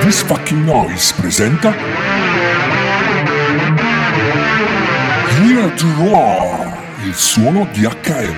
[0.00, 1.74] This Fucking Noise presenta
[5.40, 6.76] Here to Roar,
[7.06, 8.36] il suono di HM.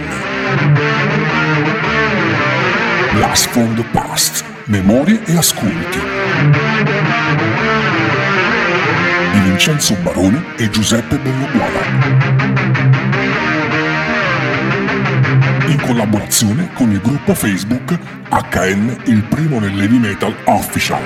[3.14, 5.98] Blast from the Past, memorie e ascolti.
[9.32, 12.86] Di Vincenzo Barone e Giuseppe Bellobuola.
[15.69, 17.98] In collaborazione con il gruppo Facebook
[18.29, 21.02] HM, il primo nell'heavy metal official.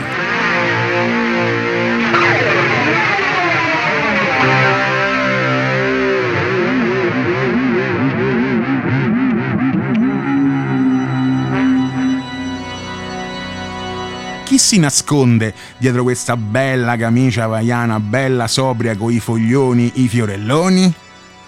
[14.50, 20.92] chi si nasconde dietro questa bella camicia vaiana, bella sobria con i foglioni, i fiorelloni?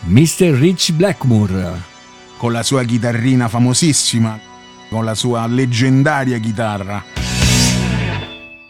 [0.05, 0.52] Mr.
[0.52, 1.91] Rich Blackmore.
[2.42, 4.37] Con la sua chitarrina famosissima,
[4.88, 7.04] con la sua leggendaria chitarra.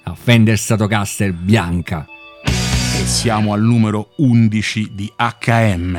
[0.03, 2.07] A Fender Stratocaster bianca.
[2.45, 5.97] E siamo al numero 11 di HM.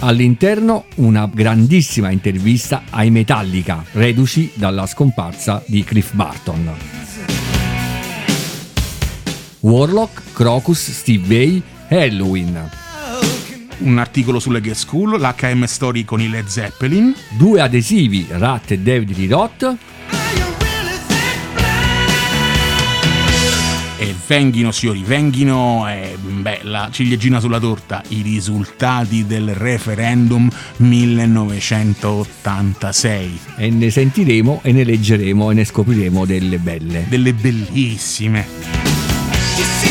[0.00, 6.99] All'interno una grandissima intervista ai Metallica, reduci dalla scomparsa di Cliff Barton.
[9.60, 12.68] Warlock, Crocus, Steve e Halloween.
[13.78, 17.12] Un articolo sulle Gay School, l'HM Story con i Led Zeppelin.
[17.36, 19.76] Due adesivi, Rat e David Lee Roth.
[23.98, 33.38] E venghino signori, venghino, eh, beh, la ciliegina sulla torta, i risultati del referendum 1986.
[33.56, 37.04] E ne sentiremo e ne leggeremo e ne scopriremo delle belle.
[37.08, 38.89] Delle bellissime.
[39.60, 39.89] you see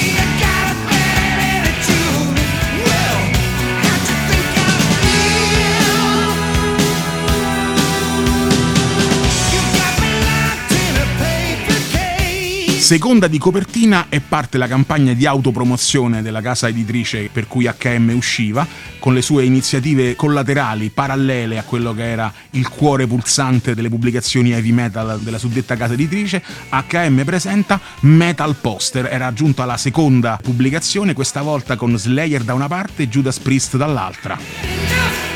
[12.90, 18.12] Seconda di copertina è parte la campagna di autopromozione della casa editrice per cui HM
[18.16, 18.66] usciva,
[18.98, 24.54] con le sue iniziative collaterali parallele a quello che era il cuore pulsante delle pubblicazioni
[24.54, 26.42] heavy metal della suddetta casa editrice.
[26.72, 32.68] HM presenta Metal Poster, era aggiunta la seconda pubblicazione, questa volta con Slayer da una
[32.68, 35.29] parte e Judas Priest dall'altra.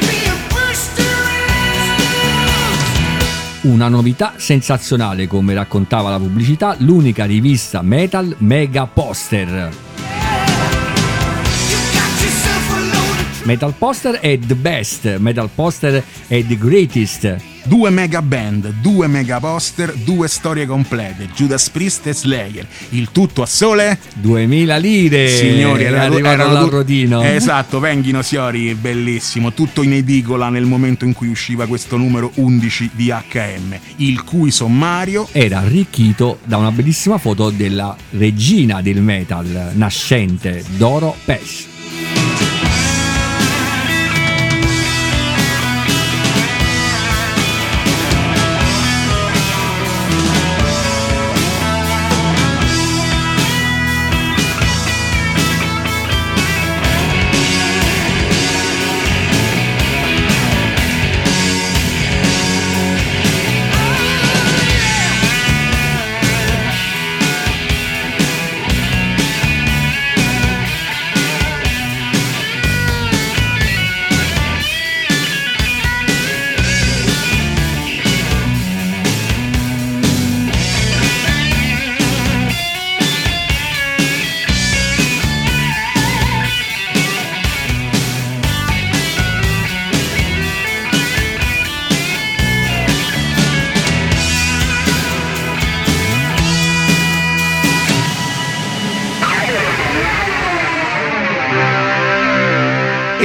[3.63, 9.69] Una novità sensazionale, come raccontava la pubblicità, l'unica rivista metal Mega Poster.
[13.43, 17.52] Metal Poster è the best, Metal Poster è the greatest.
[17.65, 22.67] Due mega band, due mega poster, due storie complete, Judas Priest e Slayer.
[22.89, 25.29] Il tutto a sole 2000 lire.
[25.29, 27.21] Signori, era, arrivato l'Arrodino.
[27.21, 32.89] Esatto, venghino signori, bellissimo, tutto in edicola nel momento in cui usciva questo numero 11
[32.93, 39.71] di HM, il cui sommario era arricchito da una bellissima foto della regina del metal
[39.73, 41.72] nascente, Doro Pesh.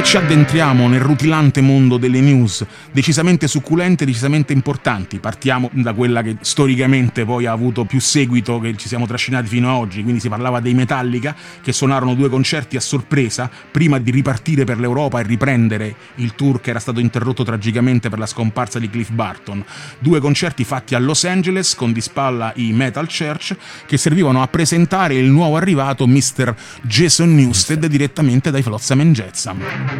[0.08, 5.18] Ci addentriamo nel rutilante mondo delle news, decisamente succulente, decisamente importanti.
[5.18, 9.68] Partiamo da quella che storicamente poi ha avuto più seguito, che ci siamo trascinati fino
[9.68, 14.10] ad oggi, quindi si parlava dei Metallica, che suonarono due concerti a sorpresa prima di
[14.10, 18.78] ripartire per l'Europa e riprendere il tour che era stato interrotto tragicamente per la scomparsa
[18.78, 19.62] di Cliff Barton.
[19.98, 24.48] Due concerti fatti a Los Angeles con di spalla i Metal Church, che servivano a
[24.48, 26.54] presentare il nuovo arrivato Mr.
[26.80, 29.97] Jason Newsted direttamente dai Flotsam Jetsam.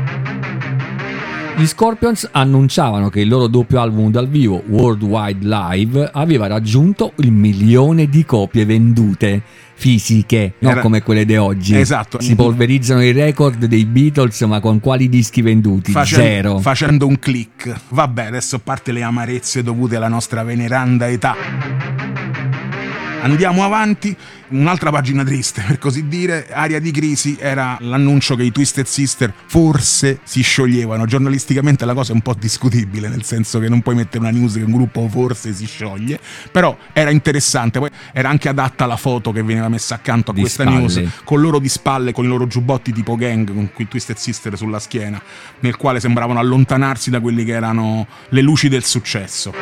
[1.56, 7.33] Gli Scorpions annunciavano che il loro doppio album dal vivo, Worldwide Live, aveva raggiunto il
[7.33, 9.43] milione di copie vendute.
[9.79, 11.77] fisiche, non Era- come quelle di oggi.
[11.77, 12.21] Esatto.
[12.21, 15.93] Si polverizzano i record dei Beatles, ma con quali dischi venduti?
[15.93, 16.59] Facen- Zero.
[16.59, 17.73] Facendo un click.
[17.91, 21.37] Vabbè, adesso a parte le amarezze dovute alla nostra veneranda età.
[23.20, 24.17] Andiamo avanti,
[24.50, 29.32] un'altra pagina triste per così dire, aria di crisi era l'annuncio che i Twisted Sister
[29.47, 33.97] forse si scioglievano, giornalisticamente la cosa è un po' discutibile, nel senso che non puoi
[33.97, 36.19] mettere una news che un gruppo forse si scioglie,
[36.50, 40.41] però era interessante, poi era anche adatta la foto che veniva messa accanto a Di
[40.41, 40.79] questa spalle.
[40.79, 44.56] news, con loro di spalle, con i loro giubbotti tipo gang, con quei Twisted Sister
[44.56, 45.21] sulla schiena,
[45.61, 49.53] nel quale sembravano allontanarsi da quelli che erano le luci del successo.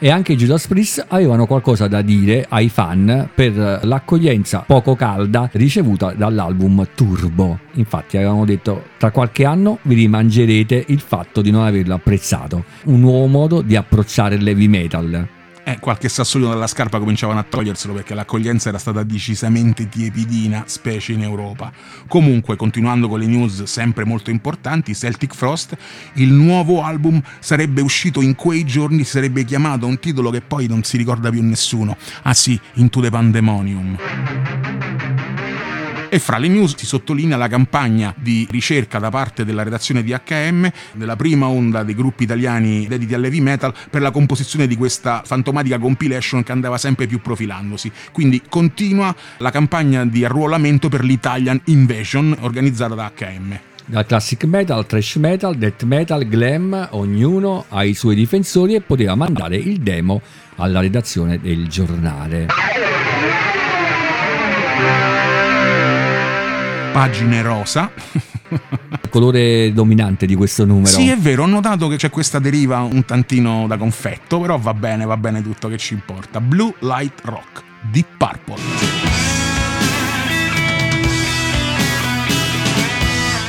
[0.00, 5.48] E anche i Judas Priest avevano qualcosa da dire ai fan per l'accoglienza poco calda
[5.54, 7.58] ricevuta dall'album Turbo.
[7.74, 12.64] Infatti avevano detto tra qualche anno vi rimangerete il fatto di non averlo apprezzato.
[12.84, 15.36] Un nuovo modo di approcciare il heavy metal.
[15.68, 21.12] Eh, qualche sassolino dalla scarpa cominciavano a toglierselo perché l'accoglienza era stata decisamente tiepidina, specie
[21.12, 21.70] in Europa.
[22.06, 25.76] Comunque, continuando con le news sempre molto importanti, Celtic Frost,
[26.14, 30.84] il nuovo album sarebbe uscito in quei giorni, sarebbe chiamato un titolo che poi non
[30.84, 31.98] si ricorda più nessuno.
[32.22, 35.17] Ah sì, Into the Pandemonium.
[36.10, 40.14] E fra le news si sottolinea la campagna di ricerca da parte della redazione di
[40.14, 44.74] HM, della prima onda dei gruppi italiani dediti al heavy metal, per la composizione di
[44.74, 47.92] questa fantomatica compilation che andava sempre più profilandosi.
[48.10, 53.58] Quindi continua la campagna di arruolamento per l'Italian Invasion organizzata da HM.
[53.84, 59.14] Dal classic metal, trash metal, death metal, glam, ognuno ha i suoi difensori e poteva
[59.14, 60.22] mandare il demo
[60.56, 62.46] alla redazione del giornale.
[66.92, 67.90] Pagine rosa.
[68.50, 70.86] Il colore dominante di questo numero.
[70.86, 74.74] Sì, è vero, ho notato che c'è questa deriva un tantino da confetto, però va
[74.74, 76.40] bene, va bene tutto che ci importa.
[76.40, 78.56] Blue Light Rock, Deep Purple.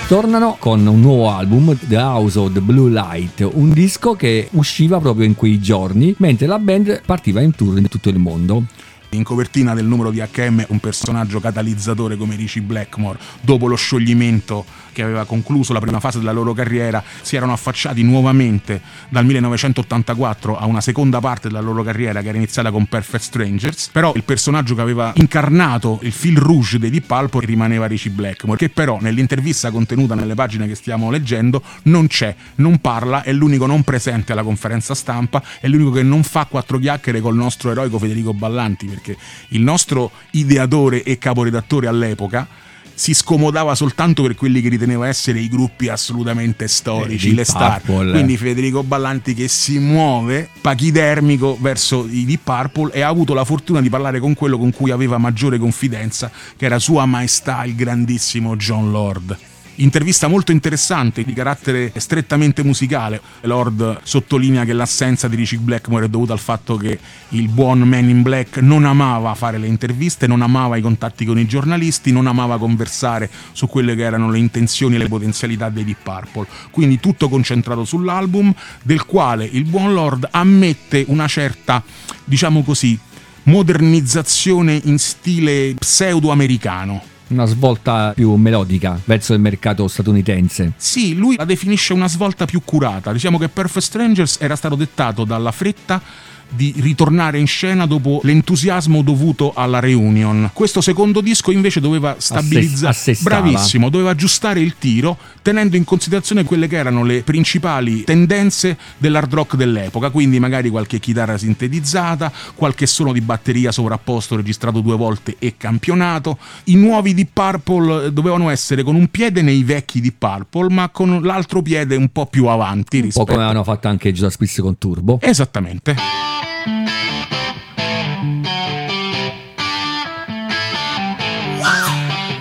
[0.08, 5.00] Tornano con un nuovo album, The House of the Blue Light, un disco che usciva
[5.00, 8.64] proprio in quei giorni, mentre la band partiva in tour in tutto il mondo.
[9.12, 14.64] In copertina del numero di HM un personaggio catalizzatore come Richie Blackmore, dopo lo scioglimento
[15.00, 20.58] che aveva concluso la prima fase della loro carriera, si erano affacciati nuovamente dal 1984
[20.58, 24.24] a una seconda parte della loro carriera che era iniziata con Perfect Strangers, però il
[24.24, 28.98] personaggio che aveva incarnato il fil rouge dei Deep Purple rimaneva Richie Blackmore, che però
[29.00, 34.34] nell'intervista contenuta nelle pagine che stiamo leggendo non c'è, non parla, è l'unico non presente
[34.34, 38.86] alla conferenza stampa, è l'unico che non fa quattro chiacchiere col nostro eroico Federico Ballanti,
[38.86, 39.16] perché
[39.50, 42.68] il nostro ideatore e caporedattore all'epoca
[43.00, 47.80] si scomodava soltanto per quelli che riteneva essere i gruppi assolutamente storici, Eh, le star.
[47.80, 48.12] Purple.
[48.12, 53.46] Quindi Federico Ballanti che si muove pachidermico verso i Deep Purple e ha avuto la
[53.46, 57.76] fortuna di parlare con quello con cui aveva maggiore confidenza, che era Sua Maestà il
[57.76, 59.38] grandissimo John Lord.
[59.82, 63.22] Intervista molto interessante, di carattere strettamente musicale.
[63.42, 67.00] Lord sottolinea che l'assenza di Richie Blackmore è dovuta al fatto che
[67.30, 71.40] il buon Man in Black non amava fare le interviste, non amava i contatti con
[71.40, 75.86] i giornalisti, non amava conversare su quelle che erano le intenzioni e le potenzialità dei
[75.86, 76.48] Deep Purple.
[76.72, 78.54] Quindi tutto concentrato sull'album,
[78.84, 81.82] del quale il buon Lord ammette una certa,
[82.26, 83.00] diciamo così,
[83.44, 87.09] modernizzazione in stile pseudo-americano.
[87.30, 90.74] Una svolta più melodica verso il mercato statunitense.
[90.78, 93.12] Sì, lui la definisce una svolta più curata.
[93.12, 96.02] Diciamo che Perfect Strangers era stato dettato dalla fretta
[96.50, 100.50] di ritornare in scena dopo l'entusiasmo dovuto alla reunion.
[100.54, 103.42] Questo secondo disco invece doveva stabilizzare, assestava.
[103.42, 109.34] bravissimo, doveva aggiustare il tiro tenendo in considerazione quelle che erano le principali tendenze dell'hard
[109.34, 115.36] rock dell'epoca, quindi magari qualche chitarra sintetizzata, qualche suono di batteria sovrapposto registrato due volte
[115.40, 116.38] e campionato.
[116.66, 121.22] I nuovi Deep Purple dovevano essere con un piede nei vecchi Deep Purple, ma con
[121.24, 124.62] l'altro piede un po' più avanti Un po' rispetto come avevano fatto anche Judas Priest
[124.62, 125.20] con Turbo.
[125.22, 125.96] Esattamente.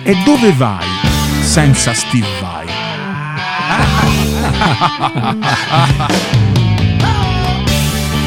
[0.03, 0.87] E dove vai
[1.41, 2.65] senza Steve Vai?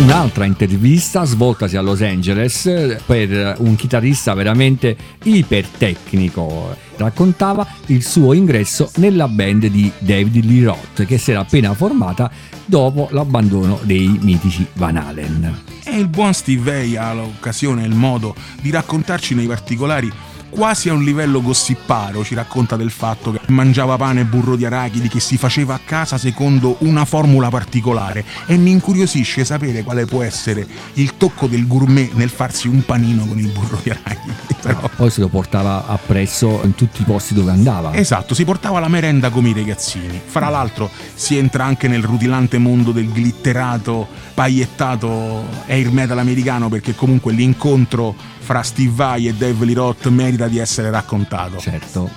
[0.02, 6.76] Un'altra intervista svoltasi a Los Angeles per un chitarrista veramente ipertecnico.
[7.02, 12.30] Raccontava il suo ingresso nella band di David Lee Roth che si era appena formata
[12.64, 15.62] dopo l'abbandono dei mitici Van Halen.
[15.84, 20.10] E il buon Steve Vai ha l'occasione e il modo di raccontarci nei particolari
[20.52, 24.66] quasi a un livello gossiparo, ci racconta del fatto che mangiava pane e burro di
[24.66, 30.04] arachidi che si faceva a casa secondo una formula particolare e mi incuriosisce sapere quale
[30.04, 34.32] può essere il tocco del gourmet nel farsi un panino con il burro di arachidi.
[34.60, 34.90] Però...
[34.94, 37.94] Poi se lo portava appresso in tutti i posti dove andava.
[37.94, 40.20] Esatto, si portava la merenda come i ragazzini.
[40.22, 46.94] Fra l'altro si entra anche nel rutilante mondo del glitterato, paiettato air metal americano perché
[46.94, 51.58] comunque l'incontro fra Steve Vai e Dave Lee Roth merita di essere raccontato.
[51.58, 52.10] Certo.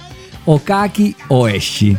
[0.46, 1.96] O cachi o esci.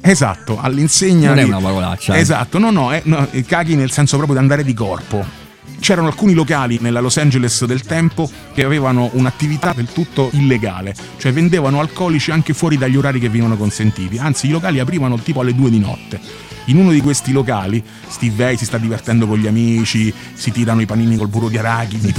[0.00, 1.34] Esatto, all'insegna.
[1.34, 1.42] Non di...
[1.42, 2.14] è una parolaccia.
[2.14, 2.20] eh.
[2.20, 5.38] Esatto, no, no, è, no, caghi nel senso proprio di andare di corpo.
[5.78, 11.32] C'erano alcuni locali nella Los Angeles del tempo che avevano un'attività del tutto illegale, cioè
[11.32, 15.54] vendevano alcolici anche fuori dagli orari che venivano consentiti, anzi i locali aprivano tipo alle
[15.54, 16.20] due di notte.
[16.66, 20.80] In uno di questi locali Steve Vai si sta divertendo con gli amici, si tirano
[20.80, 22.12] i panini col burro di arachidi,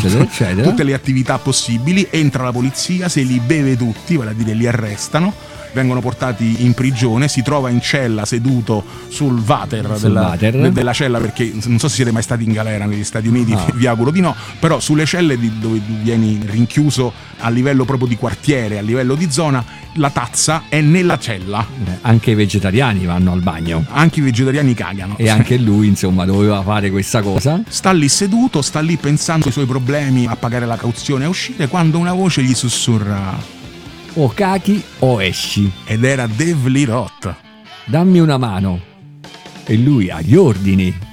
[0.64, 4.68] tutte le attività possibili, entra la polizia, se li beve tutti, vale a dire li
[4.68, 5.34] arrestano,
[5.74, 10.58] vengono portati in prigione, si trova in cella seduto sul water, Sul della, water.
[10.60, 13.54] de- della cella perché non so se siete mai stati in galera negli Stati Uniti,
[13.54, 13.66] Ah.
[13.74, 18.16] vi auguro di no, però sulle celle di- dove vieni rinchiuso a livello proprio di
[18.18, 19.64] quartiere, a livello di zona,
[19.96, 21.66] la tazza è nella cella.
[21.86, 23.84] Eh, Anche i vegetariani vanno al bagno.
[23.90, 25.16] Anche i vegetariani cagano.
[25.18, 27.62] E anche lui, insomma, doveva fare questa cosa.
[27.68, 31.68] Sta lì seduto, sta lì pensando ai suoi problemi, a pagare la cauzione, a uscire,
[31.68, 33.60] quando una voce gli sussurra.
[34.16, 35.72] O cachi o esci.
[35.86, 37.34] Ed era Dave Lee Roth.
[37.86, 38.80] Dammi una mano.
[39.66, 41.11] E lui agli ordini.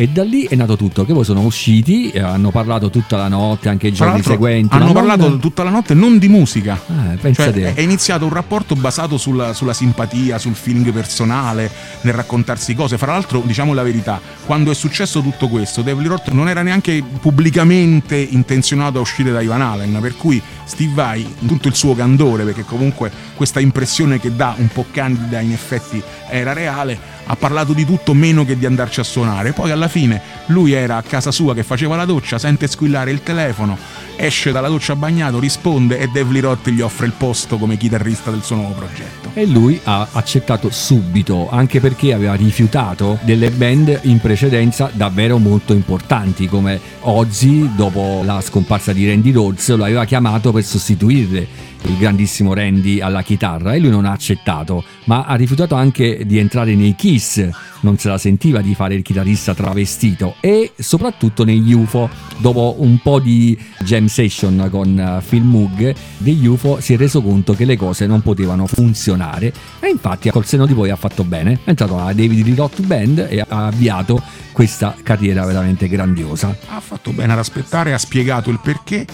[0.00, 3.28] E da lì è nato tutto, che poi sono usciti, e hanno parlato tutta la
[3.28, 4.74] notte, anche i giorni seguenti.
[4.74, 6.80] hanno parlato non- tutta la notte non di musica.
[6.86, 12.74] Ah, Cioè, è iniziato un rapporto basato sulla, sulla simpatia, sul feeling personale, nel raccontarsi
[12.74, 12.96] cose.
[12.96, 16.62] Fra l'altro, diciamo la verità, quando è successo tutto questo, Dave Lee Roth non era
[16.62, 21.74] neanche pubblicamente intenzionato a uscire da Ivan Allen, per cui Steve Vai, in tutto il
[21.74, 26.98] suo candore, perché comunque questa impressione che dà un po' candida in effetti era reale,
[27.30, 29.52] ha parlato di tutto meno che di andarci a suonare.
[29.52, 33.22] Poi alla fine lui era a casa sua che faceva la doccia, sente squillare il
[33.22, 33.78] telefono,
[34.16, 38.42] esce dalla doccia bagnato, risponde e Dave Roth gli offre il posto come chitarrista del
[38.42, 39.30] suo nuovo progetto.
[39.34, 45.72] E lui ha accettato subito, anche perché aveva rifiutato delle band in precedenza davvero molto
[45.72, 51.96] importanti, come Ozzy, dopo la scomparsa di Randy Rhodes, lo aveva chiamato per sostituire il
[51.96, 56.74] grandissimo Randy alla chitarra e lui non ha accettato, ma ha rifiutato anche di entrare
[56.74, 57.48] nei Kiss,
[57.80, 62.08] non se la sentiva di fare il chitarrista travestito e soprattutto negli UFO,
[62.38, 67.22] dopo un po' di jam session con eh, Phil Moog degli UFO si è reso
[67.22, 71.24] conto che le cose non potevano funzionare e infatti col seno di poi ha fatto
[71.24, 74.22] bene, è entrato alla David Roth Band e ha avviato
[74.52, 76.54] questa carriera veramente grandiosa.
[76.68, 79.06] Ha fatto bene ad aspettare, ha spiegato il perché.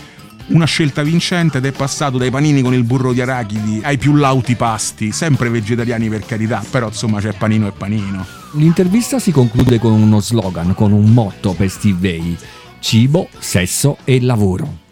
[0.49, 4.15] Una scelta vincente ed è passato dai panini con il burro di arachidi ai più
[4.15, 8.25] lauti pasti, sempre vegetariani per carità, però insomma c'è panino e panino.
[8.53, 12.39] L'intervista si conclude con uno slogan, con un motto per Steve Vai,
[12.79, 14.85] cibo, sesso e lavoro.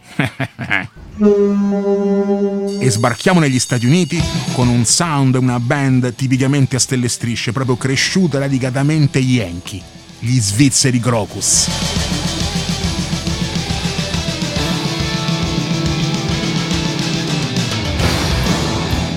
[2.81, 4.21] E sbarchiamo negli Stati Uniti
[4.55, 9.81] con un sound e una band tipicamente a stelle strisce, proprio cresciuta radicatamente yankee,
[10.19, 12.04] gli svizzeri Crocus.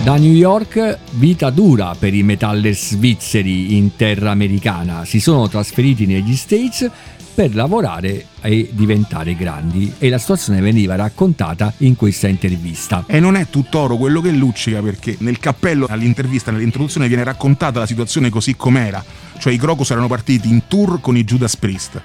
[0.08, 5.04] Da New York, vita dura per i metaller svizzeri in terra americana.
[5.04, 6.90] Si sono trasferiti negli States
[7.36, 13.04] per lavorare e diventare grandi e la situazione veniva raccontata in questa intervista.
[13.06, 17.86] E non è tutt'oro quello che luccica perché nel cappello all'intervista, nell'introduzione viene raccontata la
[17.86, 19.04] situazione così com'era,
[19.40, 22.02] cioè i Crocus erano partiti in tour con i Judas Priest.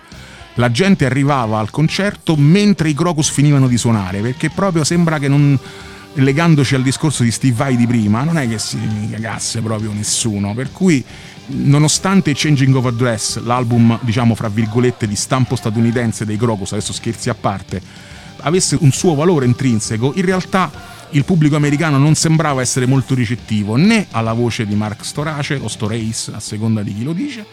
[0.54, 5.28] La gente arrivava al concerto mentre i Crocus finivano di suonare perché proprio sembra che
[5.28, 5.56] non
[6.14, 8.78] legandoci al discorso di Steve Vai di prima, non è che si
[9.10, 11.02] cagasse proprio nessuno, per cui
[11.46, 17.30] nonostante Changing of Address, l'album diciamo fra virgolette di stampo statunitense dei Crocus, adesso scherzi
[17.30, 17.80] a parte,
[18.38, 20.70] avesse un suo valore intrinseco, in realtà
[21.10, 25.68] il pubblico americano non sembrava essere molto ricettivo né alla voce di Mark Storace o
[25.68, 27.44] Storace, a seconda di chi lo dice,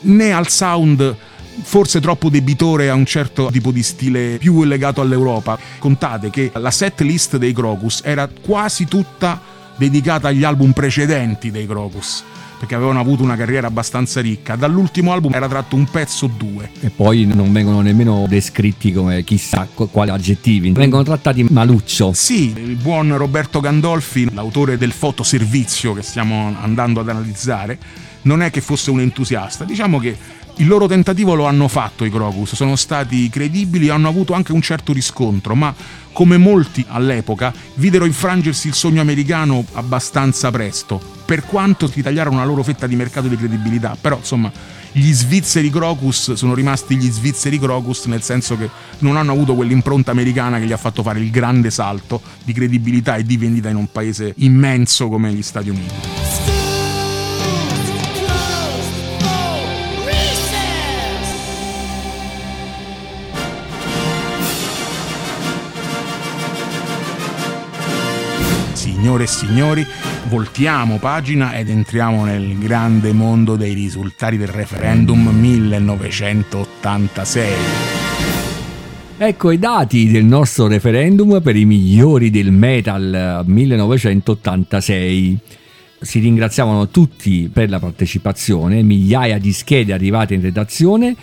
[0.00, 1.16] né al sound
[1.62, 5.58] forse troppo debitore a un certo tipo di stile più legato all'Europa.
[5.78, 9.40] Contate che la set list dei Crocus era quasi tutta
[9.76, 12.24] dedicata agli album precedenti dei Crocus
[12.64, 14.56] perché avevano avuto una carriera abbastanza ricca.
[14.56, 16.70] Dall'ultimo album era tratto un pezzo o due.
[16.80, 22.12] E poi non vengono nemmeno descritti come chissà quali aggettivi, vengono trattati maluccio.
[22.14, 27.78] Sì, il buon Roberto Gandolfi, l'autore del fotoservizio che stiamo andando ad analizzare,
[28.22, 30.16] non è che fosse un entusiasta, diciamo che
[30.58, 34.52] Il loro tentativo lo hanno fatto i Crocus, sono stati credibili e hanno avuto anche
[34.52, 35.74] un certo riscontro, ma
[36.12, 42.44] come molti all'epoca videro infrangersi il sogno americano abbastanza presto, per quanto si tagliarono una
[42.44, 44.50] loro fetta di mercato di credibilità, però insomma
[44.92, 48.70] gli svizzeri Crocus sono rimasti gli svizzeri Crocus nel senso che
[49.00, 53.16] non hanno avuto quell'impronta americana che gli ha fatto fare il grande salto di credibilità
[53.16, 56.63] e di vendita in un paese immenso come gli Stati Uniti.
[69.04, 69.86] Signore e signori,
[70.30, 77.52] voltiamo pagina ed entriamo nel grande mondo dei risultati del referendum 1986.
[79.18, 85.38] Ecco i dati del nostro referendum per i migliori del metal 1986.
[86.00, 91.14] Si ringraziavano tutti per la partecipazione, migliaia di schede arrivate in redazione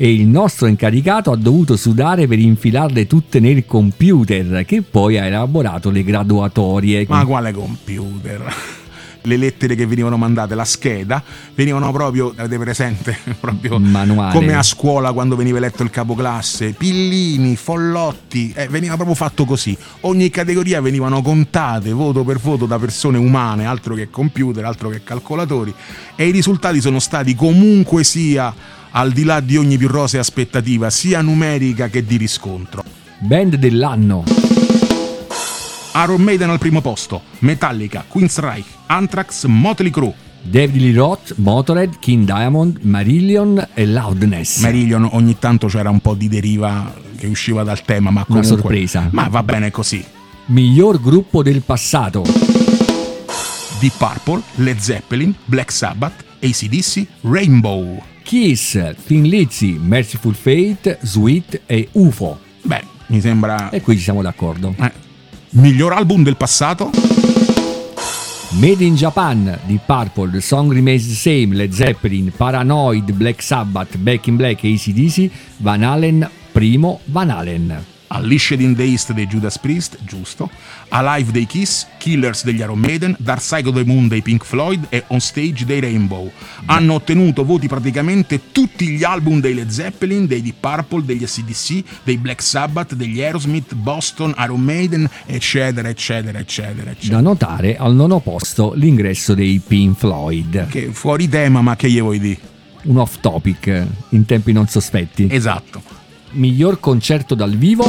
[0.00, 5.24] e il nostro incaricato ha dovuto sudare per infilarle tutte nel computer che poi ha
[5.24, 7.04] elaborato le graduatorie.
[7.08, 8.54] Ma quale computer?
[9.22, 11.20] le lettere che venivano mandate, la scheda,
[11.56, 14.32] venivano proprio, avete presente, proprio Manuale.
[14.32, 19.76] come a scuola quando veniva eletto il capoclasse, pillini, follotti, eh, veniva proprio fatto così.
[20.02, 25.02] Ogni categoria venivano contate voto per voto da persone umane, altro che computer, altro che
[25.02, 25.74] calcolatori,
[26.14, 30.90] e i risultati sono stati comunque sia al di là di ogni più rosea aspettativa,
[30.90, 32.82] sia numerica che di riscontro.
[33.18, 34.24] Band dell'anno.
[35.94, 40.14] Iron Maiden al primo posto, Metallica, Queensryche, Anthrax, Motley Crue.
[40.40, 44.60] David Lee Roth, Motorhead, King Diamond, Marillion e Loudness.
[44.60, 48.52] Marillion ogni tanto c'era un po' di deriva che usciva dal tema, ma comunque...
[48.52, 49.08] Una sorpresa.
[49.10, 50.02] Ma va bene così.
[50.46, 52.22] Miglior gruppo del passato.
[53.80, 58.02] Deep Purple, Led Zeppelin, Black Sabbath, ACDC, Rainbow.
[58.28, 62.38] Kiss, Thin Lizzy, Merciful Fate, Sweet e UFO.
[62.60, 63.70] Beh, mi sembra...
[63.70, 64.74] E qui ci siamo d'accordo.
[64.78, 64.92] Eh.
[65.52, 66.90] Miglior album del passato?
[68.50, 73.96] Made in Japan di Purple, The Song Remains the Same, Led Zeppelin, Paranoid, Black Sabbath,
[73.96, 77.97] Back in Black e ACDC, Van Halen, primo Van Halen.
[78.10, 80.50] Unleashed in the East dei Judas Priest, giusto,
[80.88, 84.86] Alive dei Kiss, Killers degli Iron Maiden, Dark Side of the Moon dei Pink Floyd
[84.88, 86.30] e On Stage dei Rainbow.
[86.66, 91.84] Hanno ottenuto voti praticamente tutti gli album dei Led Zeppelin, dei Deep Purple, degli SDC,
[92.04, 97.16] dei Black Sabbath, degli Aerosmith, Boston, Iron Maiden, eccetera, eccetera, eccetera, eccetera.
[97.16, 100.68] Da notare al nono posto l'ingresso dei Pink Floyd.
[100.68, 102.40] Che fuori tema, ma che gli vuoi dire?
[102.84, 105.28] Un off topic in tempi non sospetti.
[105.30, 105.97] Esatto
[106.32, 107.88] miglior concerto dal vivo.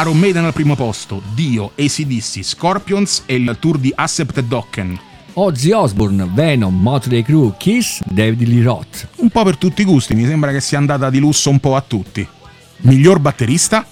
[0.00, 4.98] Iron Maiden al primo posto, Dio, ACDC, Scorpions e il tour di Accepted Dokken.
[5.34, 9.08] Ozzy Osbourne, Venom, Motley Crue, Kiss, David Lee Roth.
[9.16, 11.76] Un po' per tutti i gusti, mi sembra che sia andata di lusso un po'
[11.76, 12.26] a tutti.
[12.78, 13.86] Miglior batterista?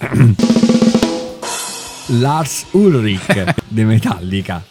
[2.06, 4.62] Lars Ulrich, The Metallica.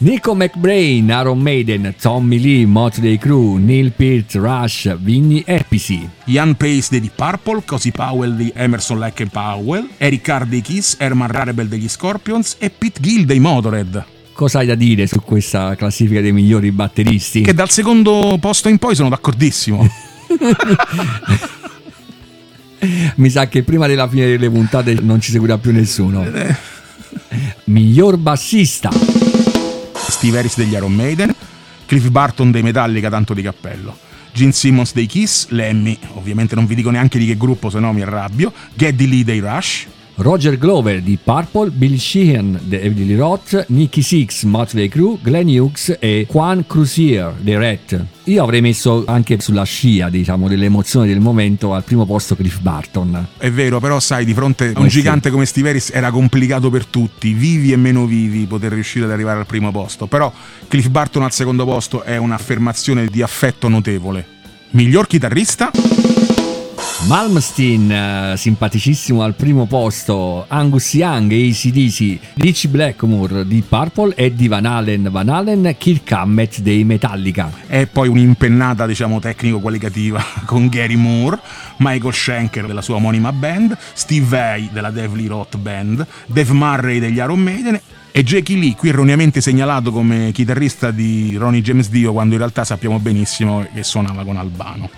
[0.00, 6.08] Nico McBrain, Aaron Maiden, Tommy Lee, Motley Crue, Neil Peart, Rush, Vinny Episi.
[6.26, 11.26] Ian Pace dei Purple, Cosi Powell di Emerson Lake Powell, Eric Carr dei Kiss, Herman
[11.26, 14.04] Rarebel degli Scorpions e Pete Gill dei Motorhead.
[14.32, 17.40] Cosa hai da dire su questa classifica dei migliori batteristi?
[17.40, 19.82] Che dal secondo posto in poi sono d'accordissimo.
[23.16, 26.24] Mi sa che prima della fine delle puntate non ci seguirà più nessuno.
[26.24, 26.54] Eh.
[27.64, 29.17] Miglior bassista.
[30.18, 31.32] Steve Harris degli Iron Maiden,
[31.86, 33.96] Cliff Barton dei Metallica, tanto di cappello.
[34.32, 37.92] Gene Simmons dei Kiss, Lemmy, ovviamente non vi dico neanche di che gruppo se no
[37.92, 39.86] mi arrabbio, Geddy Lee dei Rush,
[40.18, 45.96] Roger Glover di Purple, Bill Sheehan di Emily Roth, Nicky Six, Motley Crue, Glenn Hughes
[46.00, 48.04] e Juan Cruzier dei Red.
[48.24, 52.58] Io avrei messo anche sulla scia, diciamo, delle emozioni del momento al primo posto Cliff
[52.58, 53.28] Barton.
[53.36, 55.30] È vero, però sai, di fronte a un eh gigante sì.
[55.30, 59.38] come Steve Harris era complicato per tutti, vivi e meno vivi, poter riuscire ad arrivare
[59.38, 60.06] al primo posto.
[60.06, 60.32] Però
[60.66, 64.26] Cliff Barton al secondo posto è un'affermazione di affetto notevole.
[64.70, 65.70] Miglior chitarrista?
[67.06, 74.48] Malmsteen, eh, simpaticissimo al primo posto, Angus Young, ACDC, Rich Blackmore di Purple e di
[74.48, 77.50] Van Halen, Van Halen, Kirk Hammett dei Metallica.
[77.68, 81.38] E poi un'impennata, diciamo, tecnico-qualitativa con Gary Moore,
[81.78, 87.18] Michael Schenker della sua omonima band, Steve Vai della Devly Roth Band, Dave Murray degli
[87.18, 87.80] Iron Maiden
[88.10, 92.64] e Jackie Lee, qui erroneamente segnalato come chitarrista di Ronnie James Dio, quando in realtà
[92.64, 94.90] sappiamo benissimo che suonava con Albano.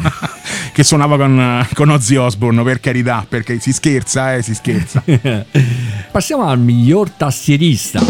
[0.72, 5.02] che suonava con, con Ozzy Osbourne, per carità, perché si scherza, eh, si scherza.
[6.10, 8.00] Passiamo al miglior tastierista.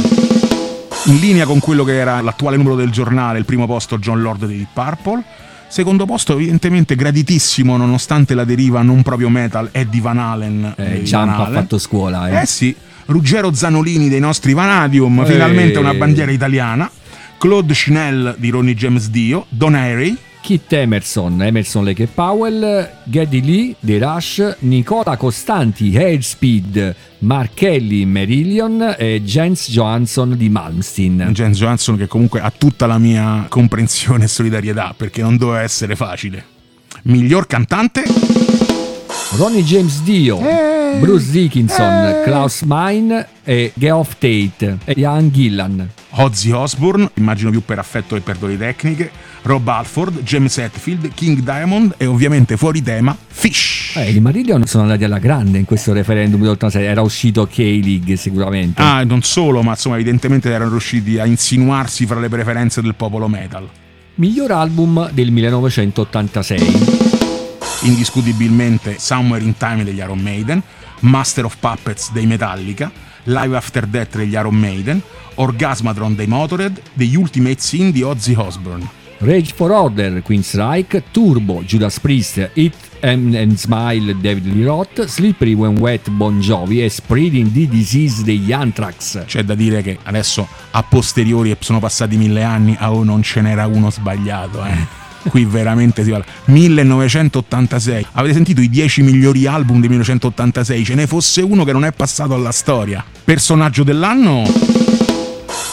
[1.06, 4.46] In linea con quello che era l'attuale numero del giornale, il primo posto John Lord
[4.46, 5.24] dei Purple,
[5.70, 10.74] Secondo posto, evidentemente graditissimo, nonostante la deriva non proprio metal, è di Van Halen.
[10.76, 12.42] Eh, di Jump ha fatto scuola, eh.
[12.42, 12.74] Eh sì,
[13.06, 15.26] Ruggero Zanolini dei nostri Vanadium, Eh.
[15.26, 16.90] finalmente una bandiera italiana.
[17.38, 23.42] Claude Schnell di Ronnie James Dio, Don Harry, Kit Emerson, Emerson Lake e Powell, Geddy
[23.42, 31.28] Lee dei Rush, Nicola Costanti, Airspeed, Mark Kelly, Merillion e Jens Johansson di Malmsteen.
[31.32, 35.94] James Johansson che comunque ha tutta la mia comprensione e solidarietà perché non doveva essere
[35.94, 36.44] facile.
[37.02, 38.02] Miglior cantante?
[39.36, 40.98] Ronnie James Dio, Eh.
[40.98, 45.88] Bruce Dickinson, Klaus Meine e Geoff Tate e Ian Gillan.
[46.14, 49.10] Ozzy Osbourne, immagino più per affetto che per doti tecniche,
[49.42, 53.94] Rob Alford, James Hetfield, King Diamond e ovviamente fuori tema Fish.
[53.96, 58.80] Eh, i Marillion sono andati alla grande in questo referendum dell'86, era uscito K-League sicuramente.
[58.80, 63.28] Ah, non solo, ma insomma, evidentemente erano riusciti a insinuarsi fra le preferenze del popolo
[63.28, 63.68] metal.
[64.16, 67.08] Miglior album del 1986.
[67.82, 70.62] Indiscutibilmente Somewhere in Time degli Iron Maiden,
[71.00, 72.92] Master of Puppets dei Metallica,
[73.24, 75.00] Live After Death degli Iron Maiden,
[75.36, 78.99] Orgasmatron dei Motorhead, The Ultimate Sin di Ozzy Osbourne.
[79.22, 85.04] Rage for Order, Queen's Reich, Turbo, Judas Priest, It and, and Smile, David Lee Roth,
[85.04, 89.26] Slippery When Wet, Bon Jovi e Spreading the Disease degli Anthrax.
[89.26, 93.22] C'è da dire che adesso a posteriori e sono passati mille anni, ah oh, non
[93.22, 94.98] ce n'era uno sbagliato, eh.
[95.28, 96.24] Qui veramente si parla.
[96.46, 98.06] 1986.
[98.12, 100.82] Avete sentito i 10 migliori album del 1986?
[100.82, 103.04] Ce ne fosse uno che non è passato alla storia.
[103.22, 104.79] Personaggio dell'anno?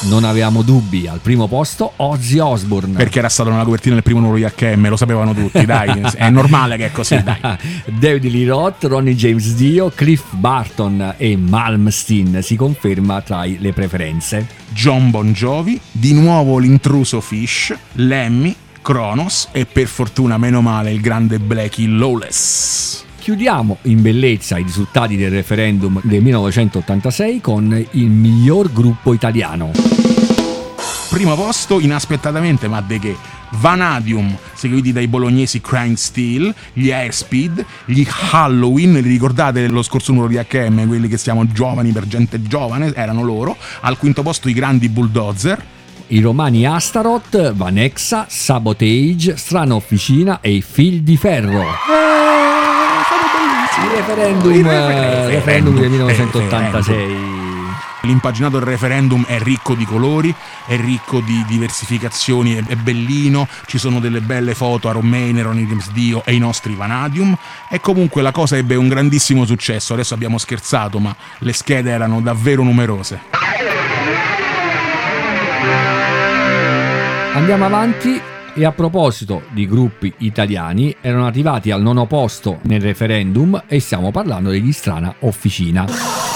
[0.07, 2.95] Non avevamo dubbi, al primo posto Ozzy Osbourne.
[2.95, 5.99] Perché era stato nella copertina del primo numero di HM, lo sapevano tutti, dai.
[6.15, 7.37] È normale che è così, dai.
[7.99, 14.47] David Lee Roth, Ronnie James Dio, Cliff Barton e Malmsteen si conferma tra le preferenze.
[14.69, 21.01] John Bon Jovi, di nuovo l'intruso Fish, Lemmy, Kronos e per fortuna, meno male, il
[21.01, 23.03] grande Blackie Lawless.
[23.19, 29.96] Chiudiamo in bellezza i risultati del referendum del 1986 con il miglior gruppo italiano.
[31.09, 33.15] Primo posto, inaspettatamente, ma de che?
[33.51, 40.29] Vanadium, seguiti dai bolognesi Crime Steel, gli Airspeed, gli Halloween, li ricordate lo scorso numero
[40.29, 43.55] di HM, quelli che siamo giovani per gente giovane, erano loro.
[43.81, 45.63] Al quinto posto i grandi Bulldozer,
[46.07, 51.65] I romani Astaroth, Vanexa, Sabotage, Strana Officina e i Fil di Ferro.
[53.83, 57.36] Il referendum, Il eh, referendum del 1986.
[58.07, 60.33] L'impaginato del referendum è ricco di colori,
[60.65, 65.91] è ricco di diversificazioni, è, bellino, ci sono delle belle foto a Romaine, Ronnie James
[65.91, 67.37] Dio e i nostri Vanadium
[67.69, 72.21] e comunque la cosa ebbe un grandissimo successo, adesso abbiamo scherzato ma le schede erano
[72.21, 73.19] davvero numerose.
[77.33, 78.21] Andiamo avanti
[78.53, 84.11] e a proposito di gruppi italiani, erano arrivati al nono posto nel referendum e stiamo
[84.11, 86.26] parlando degli Strana Officina.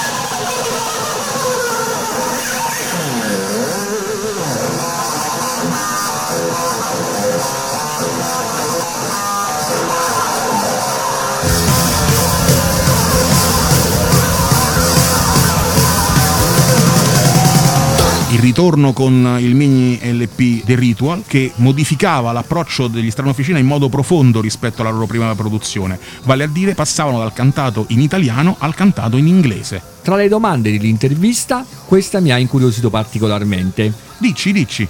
[18.52, 23.88] Ritorno con il mini LP The Ritual che modificava l'approccio degli Strano Officina in modo
[23.88, 28.76] profondo rispetto alla loro prima produzione, vale a dire passavano dal cantato in italiano al
[28.76, 29.82] cantato in inglese.
[30.02, 33.94] Tra le domande dell'intervista, questa mi ha incuriosito particolarmente.
[34.18, 34.86] Dici, dici.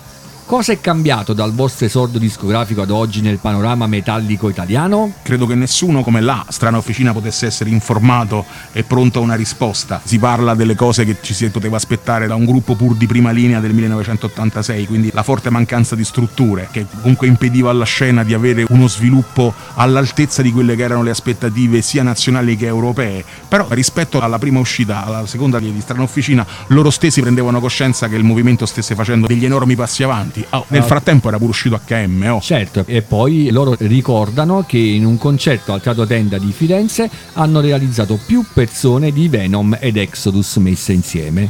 [0.45, 5.13] Cosa è cambiato dal vostro esordio discografico ad oggi nel panorama metallico italiano?
[5.21, 10.01] Credo che nessuno come la strana officina potesse essere informato e pronto a una risposta.
[10.03, 13.31] Si parla delle cose che ci si poteva aspettare da un gruppo pur di prima
[13.31, 18.33] linea del 1986, quindi la forte mancanza di strutture che comunque impediva alla scena di
[18.33, 23.23] avere uno sviluppo all'altezza di quelle che erano le aspettative sia nazionali che europee.
[23.47, 28.15] Però rispetto alla prima uscita, alla seconda di strana officina, loro stessi prendevano coscienza che
[28.15, 30.30] il movimento stesse facendo degli enormi passi avanti.
[30.51, 32.41] Oh, nel frattempo era pure uscito HM, oh.
[32.41, 37.59] Certo, e poi loro ricordano che in un concerto al Teatro Tenda di Firenze hanno
[37.59, 41.49] realizzato più persone di Venom ed Exodus messe insieme.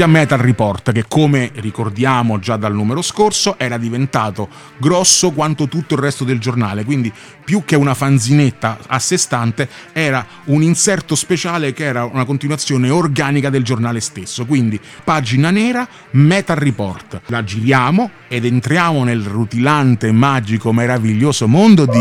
[0.00, 5.94] Inizia Metal Report che come ricordiamo già dal numero scorso era diventato grosso quanto tutto
[5.94, 7.12] il resto del giornale, quindi
[7.44, 12.88] più che una fanzinetta a sé stante era un inserto speciale che era una continuazione
[12.88, 17.22] organica del giornale stesso, quindi pagina nera Metal Report.
[17.26, 21.98] La giriamo ed entriamo nel rutilante, magico, meraviglioso mondo di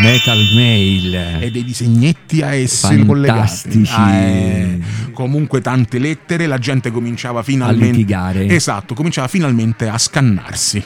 [0.00, 3.06] Metal Mail e dei disegnetti a esse Fantastici.
[3.06, 3.88] collegati.
[3.90, 4.78] Ah, eh.
[5.12, 8.46] Comunque tante lettere, la gente cominciava finalmente A litigare.
[8.46, 10.82] Esatto, cominciava finalmente a scannarsi.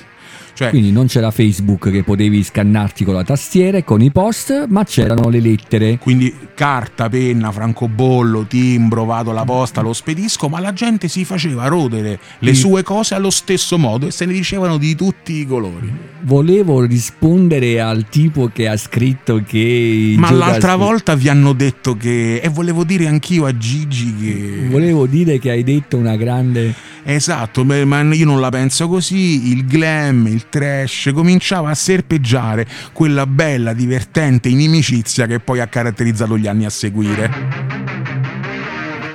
[0.58, 4.66] Cioè, Quindi non c'era Facebook che potevi scannarti con la tastiera e con i post,
[4.66, 5.98] ma c'erano le lettere.
[5.98, 11.68] quindi carta, penna, francobollo, timbro, vado alla posta, lo spedisco, ma la gente si faceva
[11.68, 12.62] rodere le Sì.
[12.62, 15.92] sue cose allo stesso modo e se ne dicevano di tutti i colori.
[16.22, 20.16] Volevo rispondere al tipo che ha scritto che...
[20.18, 25.06] Ma l'altra volta vi hanno detto che e volevo dire anch'io a Gigi che Volevo
[25.06, 26.74] dire che hai detto una grande...
[27.04, 29.50] Esatto, ma io non la penso così.
[29.50, 36.36] Il glam, il trash cominciava a serpeggiare quella bella, divertente inimicizia che poi ha caratterizzato
[36.36, 38.07] gli anni a seguire.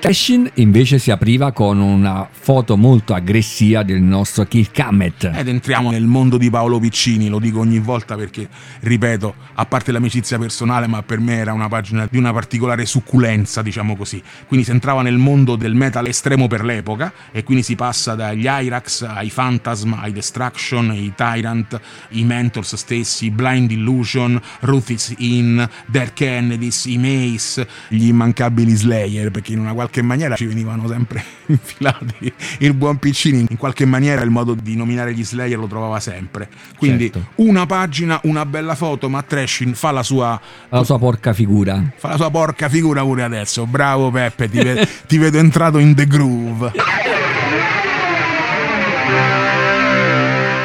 [0.04, 5.32] Trashin invece si apriva con una foto molto aggressiva del nostro Kirk Hammett.
[5.34, 8.50] Ed entriamo nel mondo di Paolo Piccini, lo dico ogni volta perché,
[8.82, 13.62] ripeto, a parte l'amicizia personale, ma per me era una pagina di una particolare succulenza,
[13.62, 14.22] diciamo così.
[14.46, 18.46] Quindi si entrava nel mondo del metal estremo per l'epoca e quindi si passa dagli
[18.46, 25.66] Irax ai Phantasm, ai Destruction, ai Tyrant, i Mentors stessi, Blind Illusion, Ruth is In,
[25.86, 31.24] Dead Kennedys, i Mace, gli immancabili Slayer, perché in una qualche maniera ci venivano sempre
[31.48, 32.34] infilati.
[32.60, 36.50] Il buon Piccini, in qualche maniera, il modo di nominare gli Slayer lo trovava sempre.
[36.78, 37.30] Quindi Certo.
[37.36, 41.82] una pagina, una bella foto, ma Trashin fa la sua La sua porca figura.
[41.98, 43.66] Fa la sua porca figura pure adesso.
[43.66, 46.72] Bravo Peppe, ti, ve- ti vedo entrato in the groove.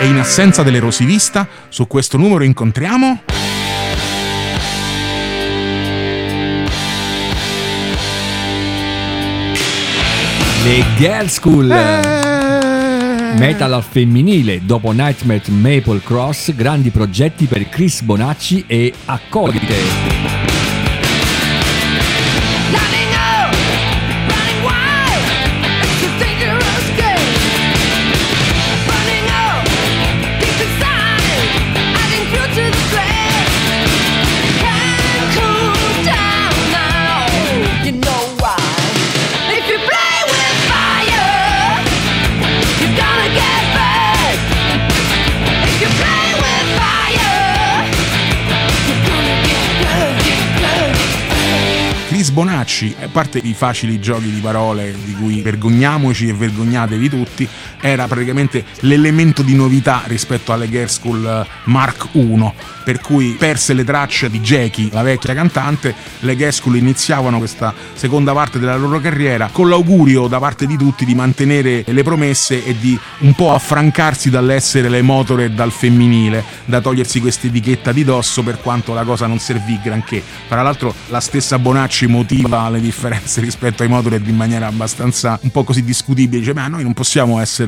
[0.00, 3.22] E in assenza dell'erosivista, su questo numero incontriamo.
[10.68, 11.70] Le Girl School.
[11.70, 13.38] Eh.
[13.38, 20.17] Metal al femminile, dopo Nightmare Maple Cross, grandi progetti per Chris Bonacci e Accolite.
[52.38, 57.48] Bonacci, a parte i facili giochi di parole di cui vergogniamoci e vergognatevi tutti,
[57.80, 62.52] era praticamente l'elemento di novità rispetto alle Girl School eh, Mark I,
[62.84, 67.74] per cui perse le tracce di Jackie, la vecchia cantante, le Girl School iniziavano questa
[67.94, 72.64] seconda parte della loro carriera con l'augurio da parte di tutti di mantenere le promesse
[72.64, 78.04] e di un po' affrancarsi dall'essere le Motorhead dal femminile, da togliersi questa etichetta di
[78.04, 80.22] dosso per quanto la cosa non servì granché.
[80.48, 85.50] Tra l'altro la stessa Bonacci motiva le differenze rispetto ai Motorhead in maniera abbastanza un
[85.50, 87.67] po' così discutibile, dice ma noi non possiamo essere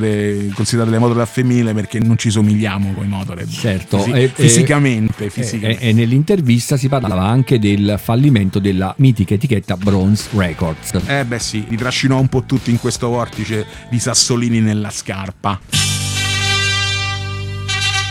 [0.53, 3.49] considerate le Motorhead femminile perché non ci somigliamo con i Motorhead.
[3.49, 5.83] Certo, Fisi- e- fisicamente, E, fisicamente.
[5.83, 10.99] e- e nell'intervista si parlava anche del fallimento della mitica etichetta Bronze Records.
[11.05, 15.59] Eh beh sì, li trascinò un po' tutti in questo vortice di sassolini nella scarpa.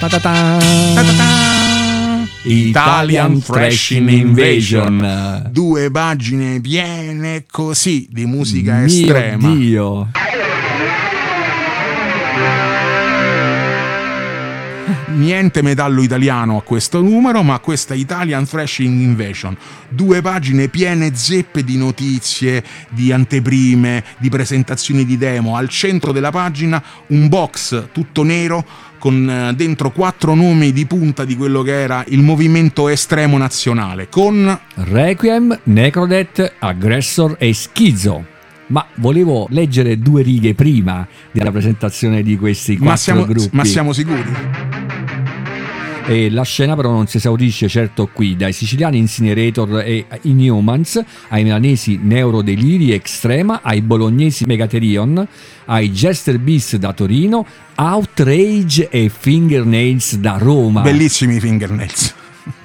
[0.00, 0.59] Ta-ta-ta!
[2.42, 4.92] Italian Thrashing Invasion.
[4.94, 5.48] Invasion.
[5.53, 9.55] Due pagine piene così di musica Mio estrema.
[9.55, 10.11] Dio.
[15.12, 19.57] Niente metallo italiano a questo numero, ma questa Italian Thrashing Invasion.
[19.88, 25.57] Due pagine piene zeppe di notizie, di anteprime, di presentazioni di demo.
[25.57, 28.64] Al centro della pagina un box tutto nero
[28.99, 34.09] con eh, dentro quattro nomi di punta di quello che era il movimento estremo nazionale,
[34.09, 38.25] con Requiem, Necrodet, Aggressor e Schizzo.
[38.66, 43.49] Ma volevo leggere due righe prima della presentazione di questi quattro ma siamo, gruppi.
[43.51, 44.79] ma siamo sicuri?
[46.06, 51.44] E la scena però non si esaurisce certo qui, dai siciliani Incinerator e Inhumans, ai
[51.44, 55.24] milanesi Neurodeliri Extrema, ai bolognesi Megatherion,
[55.66, 60.80] ai Jester Beast da Torino, Outrage e Fingernails da Roma.
[60.80, 62.14] Bellissimi i fingernails.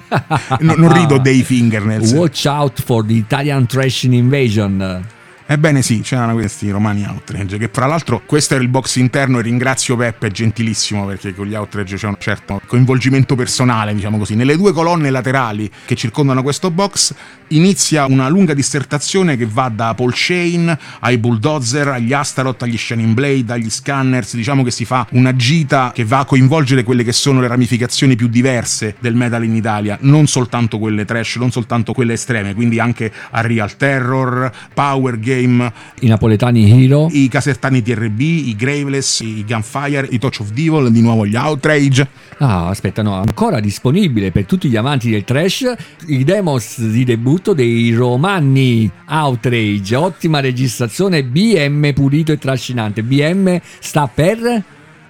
[0.60, 2.12] No- non rido dei fingernails.
[2.12, 5.04] Watch out for the Italian Thrashing Invasion.
[5.48, 9.42] Ebbene sì, c'erano questi romani outrage, che fra l'altro questo era il box interno e
[9.42, 14.34] ringrazio Peppe, è gentilissimo perché con gli outrage c'è un certo coinvolgimento personale, diciamo così.
[14.34, 17.14] Nelle due colonne laterali che circondano questo box
[17.48, 23.14] inizia una lunga dissertazione che va da Paul Shane ai Bulldozer, agli Astaroth, agli Shining
[23.14, 27.12] Blade, agli Scanners, diciamo che si fa una gita che va a coinvolgere quelle che
[27.12, 31.92] sono le ramificazioni più diverse del metal in Italia, non soltanto quelle trash, non soltanto
[31.92, 37.08] quelle estreme, quindi anche a Real Terror, Power Game, I napoletani Hero.
[37.12, 42.08] i casertani TRB, i Graveless, i Gunfire, i Touch of Devil, di nuovo gli Outrage.
[42.38, 45.74] Ah, aspetta, no, ancora disponibile per tutti gli amanti del trash
[46.06, 47.04] i demos di
[47.36, 53.02] debutto dei Romani Outrage, ottima registrazione BM pulito e trascinante.
[53.02, 54.62] BM sta per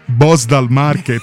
[0.07, 1.23] Boss dal market.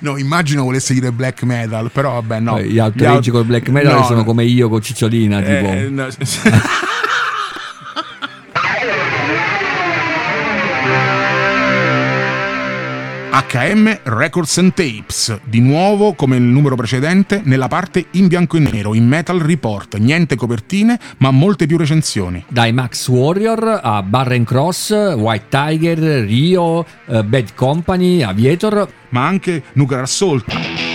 [0.00, 2.60] No, immagino volesse dire black metal, però vabbè, no.
[2.60, 5.68] Gli outrage out- col black metal no, sono come io con Cicciolina, tipo.
[5.68, 6.06] eh, no.
[13.32, 18.60] HM Records and Tapes, di nuovo come il numero precedente, nella parte in bianco e
[18.60, 22.44] nero, in Metal Report, niente copertine, ma molte più recensioni.
[22.48, 28.88] Dai Max Warrior a Barren Cross, White Tiger, Rio, eh, Bad Company, Aviator.
[29.10, 30.89] ma anche Nuclear Assault.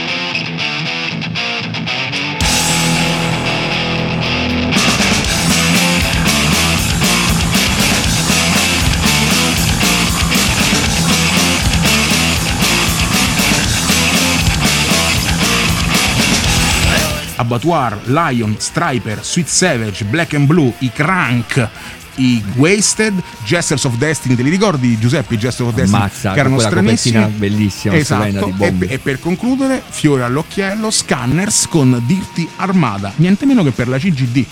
[17.46, 21.70] Abattoir, Lion, Striper, Sweet Savage, Black and Blue, i Crank,
[22.16, 26.02] i Wasted, Jesters of Destiny, te li ricordi Giuseppe Jesters of Destiny?
[26.02, 27.24] Ammazza, che erano stranissimi.
[27.38, 28.52] bellissima, esatto.
[28.60, 33.98] E, e per concludere, fiore all'occhiello, Scanners con Dirty Armada, niente meno che per la
[34.00, 34.46] CGD.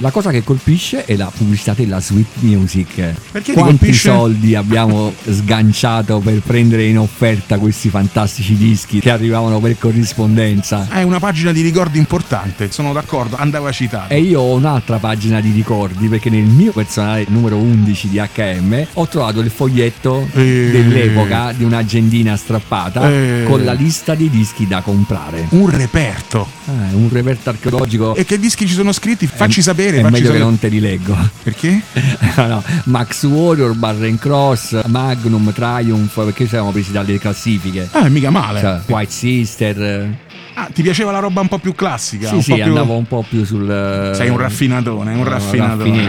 [0.00, 2.94] La cosa che colpisce è la pubblicità della Sweet Music.
[3.32, 9.58] Perché ti Quanti soldi abbiamo sganciato per prendere in offerta questi fantastici dischi che arrivavano
[9.58, 10.86] per corrispondenza?
[10.88, 14.06] È una pagina di ricordi importante, sono d'accordo, andava citata.
[14.14, 18.86] E io ho un'altra pagina di ricordi perché nel mio personale numero 11 di HM
[18.92, 20.68] ho trovato il foglietto Eh.
[20.70, 23.42] dell'epoca di un'agendina strappata Eh.
[23.48, 25.46] con la lista dei dischi da comprare.
[25.50, 26.46] Un reperto.
[26.66, 28.14] Ah, un reperto archeologico.
[28.14, 29.26] E che dischi ci sono scritti?
[29.26, 31.16] Facci È- sapere, È facci meglio che non te li leggo.
[31.42, 31.80] Perché?
[32.38, 37.88] No, no, Max Warrior, Barren Cross, Magnum, Triumph, perché ci siamo presi dalle classifiche.
[37.90, 38.60] Ah, mica male.
[38.60, 40.08] Cioè, White Sister.
[40.54, 42.28] Ah, ti piaceva la roba un po' più classica?
[42.28, 42.64] Sì, un sì, po' più...
[42.64, 44.12] andavo un po' più sul.
[44.14, 46.08] Sei un raffinatone, un eh, raffinatone.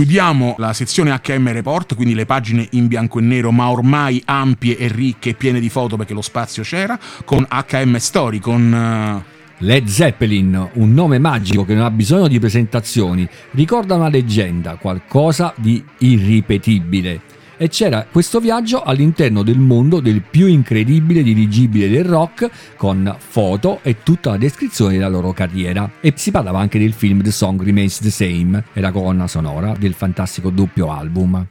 [0.00, 4.78] Chiudiamo la sezione HM Report, quindi le pagine in bianco e nero, ma ormai ampie
[4.78, 8.72] e ricche e piene di foto perché lo spazio c'era, con HM Story, con...
[8.72, 14.76] eh, Led Zeppelin, un nome magico che non ha bisogno di presentazioni, ricorda una leggenda,
[14.76, 17.20] qualcosa di irripetibile.
[17.62, 23.80] E c'era questo viaggio all'interno del mondo del più incredibile dirigibile del rock, con foto
[23.82, 25.90] e tutta la descrizione della loro carriera.
[26.00, 29.74] E si parlava anche del film The Song Remains the Same, e la colonna sonora
[29.78, 31.48] del fantastico doppio album.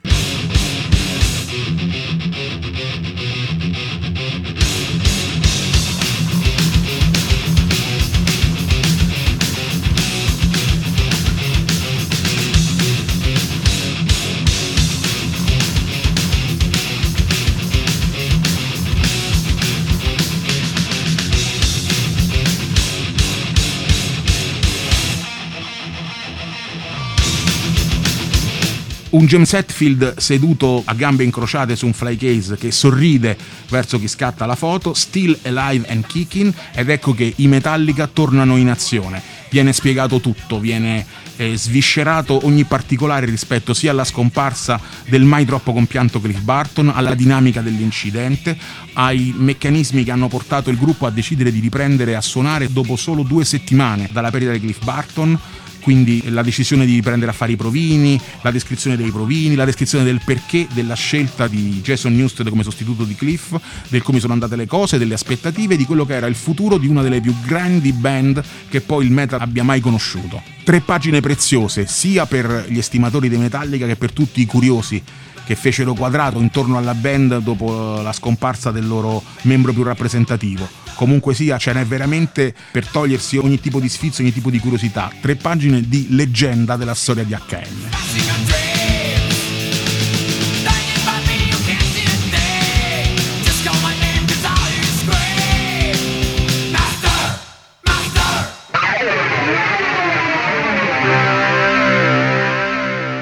[29.12, 33.36] Un James Hetfield seduto a gambe incrociate su un fly case che sorride
[33.68, 38.56] verso chi scatta la foto, still alive and kicking, ed ecco che i Metallica tornano
[38.56, 39.20] in azione.
[39.50, 41.04] Viene spiegato tutto, viene
[41.38, 47.16] eh, sviscerato ogni particolare rispetto sia alla scomparsa del mai troppo compianto Cliff Barton, alla
[47.16, 48.56] dinamica dell'incidente,
[48.94, 53.24] ai meccanismi che hanno portato il gruppo a decidere di riprendere a suonare dopo solo
[53.24, 55.40] due settimane dalla perdita di Cliff Barton
[55.82, 60.04] quindi la decisione di riprendere a fare i provini, la descrizione dei provini, la descrizione
[60.04, 63.56] del perché della scelta di Jason Newsted come sostituto di Cliff,
[63.88, 66.88] del come sono andate le cose, delle aspettative, di quello che era il futuro di
[66.88, 70.42] una delle più grandi band che poi il metal abbia mai conosciuto.
[70.64, 75.02] Tre pagine preziose sia per gli estimatori dei Metallica che per tutti i curiosi
[75.50, 80.70] che fecero quadrato intorno alla band dopo la scomparsa del loro membro più rappresentativo.
[80.94, 85.12] Comunque sia, ce n'è veramente per togliersi ogni tipo di sfizio, ogni tipo di curiosità.
[85.20, 88.69] Tre pagine di leggenda della storia di HM.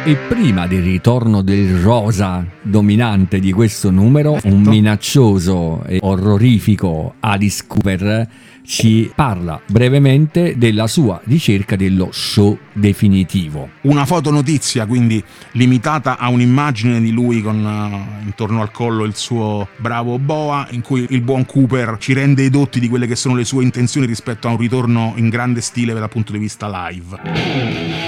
[0.07, 7.65] E prima del ritorno del rosa dominante di questo numero, un minaccioso e orrorifico Alice
[7.67, 8.25] Cooper
[8.63, 13.71] ci parla brevemente della sua ricerca dello show definitivo.
[13.81, 19.67] Una fotonotizia quindi limitata a un'immagine di lui con eh, intorno al collo il suo
[19.75, 23.43] bravo boa in cui il buon Cooper ci rende edotti di quelle che sono le
[23.43, 28.06] sue intenzioni rispetto a un ritorno in grande stile dal punto di vista live.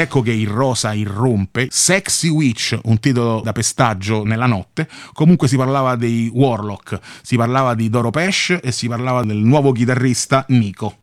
[0.00, 1.68] Ecco che il rosa irrompe.
[1.70, 4.88] Sexy Witch, un titolo da pestaggio nella notte.
[5.12, 9.72] Comunque si parlava dei Warlock, si parlava di Doro Pesh e si parlava del nuovo
[9.72, 10.96] chitarrista Nico.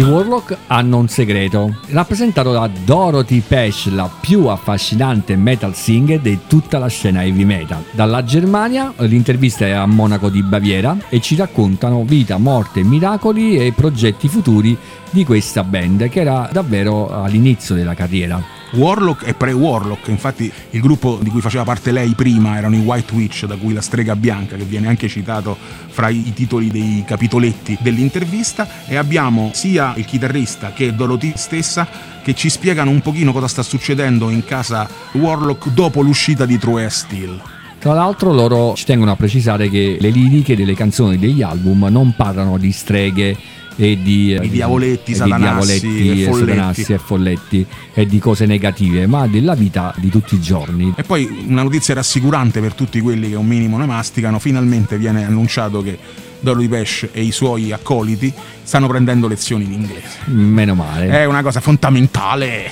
[0.00, 6.38] I Warlock hanno un segreto, rappresentato da Dorothy Pesh, la più affascinante metal singer di
[6.46, 7.84] tutta la scena heavy metal.
[7.90, 13.72] Dalla Germania l'intervista è a Monaco di Baviera e ci raccontano vita, morte, miracoli e
[13.72, 14.74] progetti futuri
[15.10, 18.59] di questa band che era davvero all'inizio della carriera.
[18.72, 23.14] Warlock e pre-Warlock, infatti il gruppo di cui faceva parte lei prima erano i White
[23.14, 25.56] Witch, da cui la strega bianca, che viene anche citato
[25.88, 31.86] fra i titoli dei capitoletti dell'intervista, e abbiamo sia il chitarrista che Dorothy stessa
[32.22, 36.88] che ci spiegano un pochino cosa sta succedendo in casa Warlock dopo l'uscita di True
[36.90, 37.40] Steel.
[37.78, 42.14] Tra l'altro loro ci tengono a precisare che le liriche delle canzoni degli album non
[42.14, 43.34] parlano di streghe
[43.76, 46.48] e di, Di diavoletti, e di satanassi diavoletti e e folletti.
[46.50, 50.92] satanassi e folletti e di cose negative, ma della vita di tutti i giorni.
[50.96, 55.24] E poi una notizia rassicurante per tutti quelli che un minimo ne masticano, finalmente viene
[55.24, 55.98] annunciato che
[56.40, 60.18] Dorothy Pesh e i suoi accoliti stanno prendendo lezioni di inglese.
[60.26, 61.08] Meno male.
[61.08, 62.70] È una cosa fondamentale.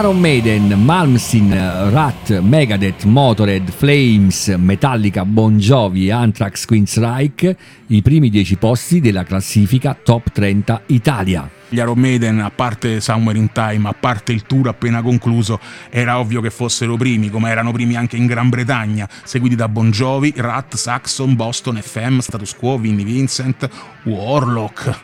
[0.00, 1.52] Iron Maiden, Malmsteen,
[1.92, 9.94] Rat, Megadeth, Motorhead, Flames, Metallica, Bon Jovi, Anthrax, Queensryche, i primi 10 posti della classifica
[9.94, 11.48] Top 30 Italia.
[11.68, 16.18] Gli Iron Maiden, a parte Somewhere in Time, a parte il tour appena concluso, era
[16.18, 20.32] ovvio che fossero primi, come erano primi anche in Gran Bretagna, seguiti da Bon Jovi,
[20.34, 23.68] Rat, Saxon, Boston, FM, Status Quo, Vinnie Vincent,
[24.02, 25.00] Warlock,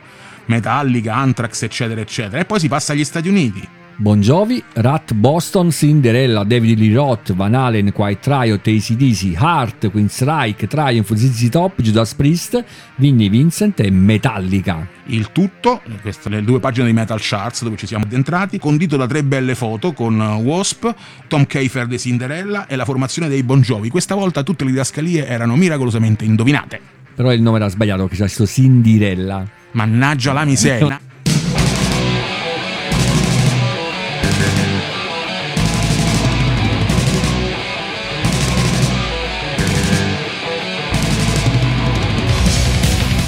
[0.47, 2.41] Metallica, Anthrax, eccetera, eccetera.
[2.41, 3.78] E poi si passa agli Stati Uniti.
[4.01, 10.66] Bon Jovi, Rat Boston, Cinderella, David Lee Roth, Van Halen, Quiet Riot, ACDC, Heart, Queensryche,
[10.66, 14.88] Triumph, ZZ Top, Judas Priest, Vinnie Vincent e Metallica.
[15.09, 19.07] Il tutto, queste le due pagine di Metal Charts dove ci siamo addentrati, condito da
[19.07, 20.88] tre belle foto con Wasp,
[21.28, 23.90] Tom Keifer di Cinderella e la formazione dei Bon Jovi.
[23.90, 26.80] Questa volta tutte le didascalie erano miracolosamente indovinate.
[27.14, 29.46] Però il nome era sbagliato, che c'è sto Cinderella.
[29.72, 31.01] Mannaggia la miseria.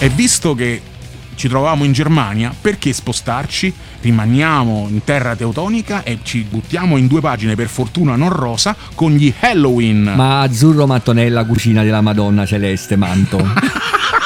[0.03, 0.83] E visto che
[1.37, 3.73] ci trovavamo in Germania, perché spostarci?
[4.01, 9.13] Rimaniamo in terra teutonica e ci buttiamo in due pagine, per fortuna non rosa, con
[9.13, 10.13] gli Halloween.
[10.17, 13.39] Ma azzurro mattonella, cucina della Madonna Celeste, manto.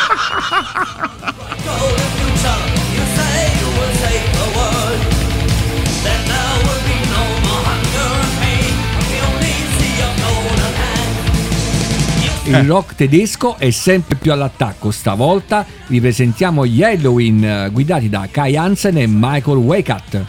[12.47, 14.93] Il rock tedesco è sempre più all'attacco.
[14.93, 20.25] Stavolta vi presentiamo gli Halloween eh, guidati da Kai Hansen e Michael Weikat.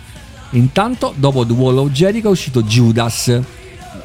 [0.51, 3.39] Intanto, dopo The Wall of Jericho è uscito Judas.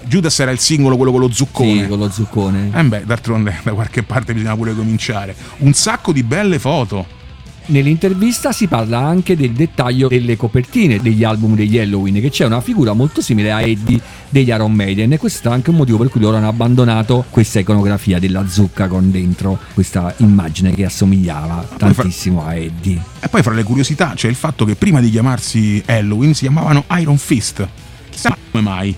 [0.04, 1.82] Judas era il singolo, quello con lo zuccone.
[1.82, 2.70] Sì, con lo zuccone.
[2.74, 5.34] Eh beh, d'altronde da qualche parte bisogna pure cominciare.
[5.58, 7.20] Un sacco di belle foto.
[7.66, 12.60] Nell'intervista si parla anche del dettaglio delle copertine degli album degli Halloween, che c'è una
[12.60, 16.08] figura molto simile a Eddie degli Iron Maiden e questo è anche un motivo per
[16.08, 22.44] cui loro hanno abbandonato questa iconografia della zucca con dentro questa immagine che assomigliava tantissimo
[22.44, 23.00] a Eddie.
[23.20, 26.84] E poi fra le curiosità c'è il fatto che prima di chiamarsi Halloween si chiamavano
[26.98, 27.66] Iron Fist.
[28.10, 28.96] Chissà come mai.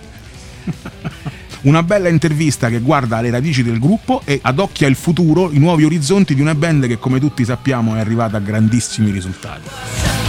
[1.65, 5.85] Una bella intervista che guarda alle radici del gruppo e adocchia il futuro, i nuovi
[5.85, 10.24] orizzonti di una band che come tutti sappiamo è arrivata a grandissimi risultati.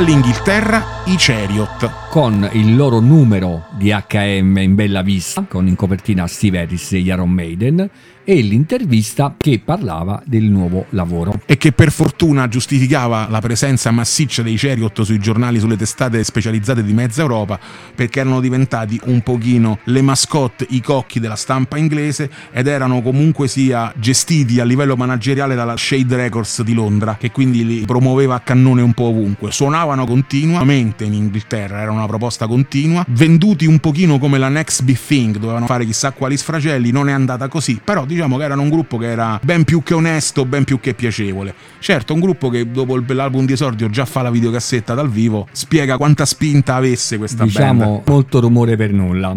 [0.00, 2.08] Dall'Inghilterra i Chariot.
[2.08, 7.00] con il loro numero di HM in bella vista, con in copertina Steve Harris e
[7.00, 7.90] Iron Maiden,
[8.30, 11.40] e l'intervista che parlava del nuovo lavoro.
[11.46, 16.84] e che per fortuna giustificava la presenza massiccia dei Chariot sui giornali, sulle testate specializzate
[16.84, 17.58] di mezza Europa,
[17.92, 23.48] perché erano diventati un pochino le mascotte, i cocchi della stampa inglese ed erano comunque
[23.48, 28.40] sia gestiti a livello manageriale dalla Shade Records di Londra, che quindi li promuoveva a
[28.40, 29.50] cannone un po' ovunque.
[29.50, 34.98] Suonavano continuamente in Inghilterra, era una proposta continua, venduti un pochino come la Next Big
[35.04, 38.68] Thing, dovevano fare chissà quali sfracelli, non è andata così, però diciamo che erano un
[38.68, 41.54] gruppo che era ben più che onesto, ben più che piacevole.
[41.78, 45.96] Certo, un gruppo che dopo l'album di esordio già fa la videocassetta dal vivo, spiega
[45.96, 47.48] quanta spinta avesse questa band.
[47.48, 49.36] Diciamo molto rumore per nulla.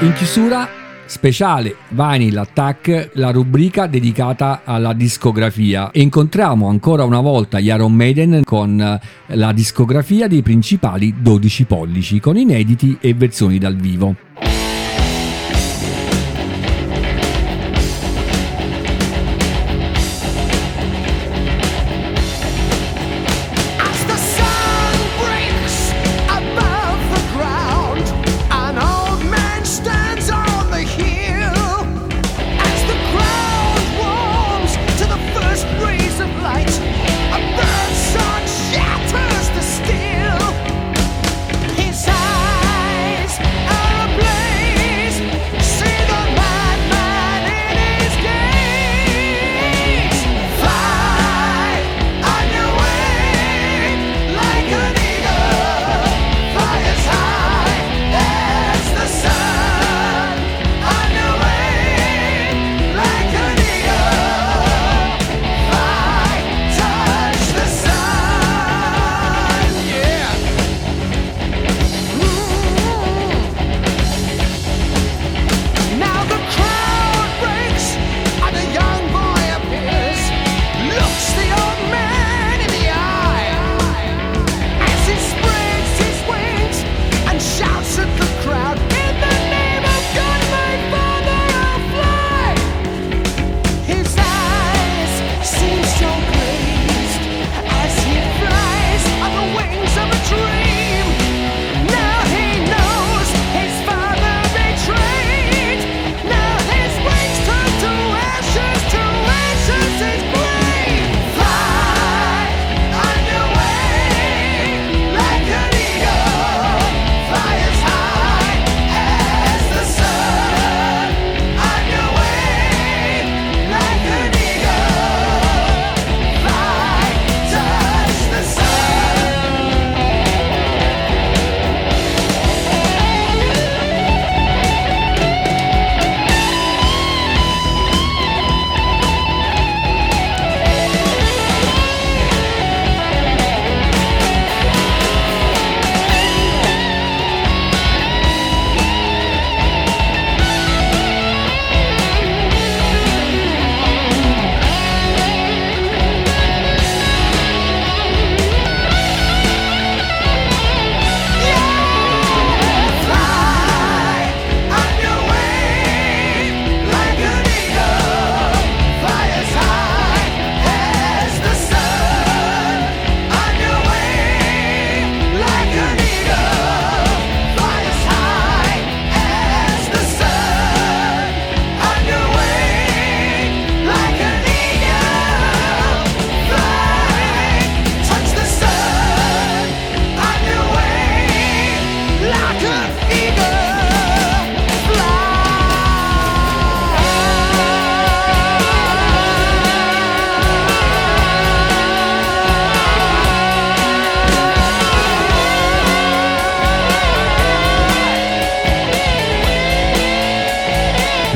[0.00, 0.79] In chiusura
[1.10, 5.90] speciale Vinyl Attack, la rubrica dedicata alla discografia.
[5.90, 11.64] E incontriamo ancora una volta gli Iron Maiden con eh, la discografia dei principali 12
[11.64, 14.14] pollici, con inediti e versioni dal vivo.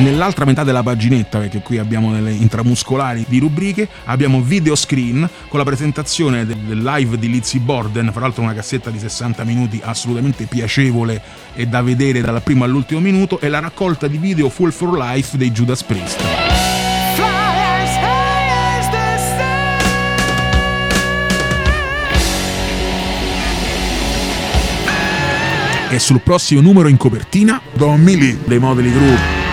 [0.04, 5.58] Nell'altra metà della paginetta, perché qui abbiamo delle intramuscolari di rubriche, abbiamo video screen con
[5.58, 10.44] la presentazione del live di Lizzy Borden, fra l'altro una cassetta di 60 minuti assolutamente
[10.44, 11.22] piacevole
[11.54, 15.38] e da vedere dal primo all'ultimo minuto, e la raccolta di video Full for Life
[15.38, 16.20] dei Judas Priest.
[25.88, 29.43] E sul prossimo numero in copertina, Don Millie dei Modeli Group.